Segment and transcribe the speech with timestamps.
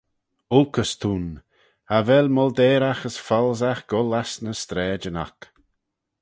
[0.55, 1.27] Olkys t'ayn:
[1.89, 5.37] cha vel molteyraght as foalsaght goll ass ny straidyn oc.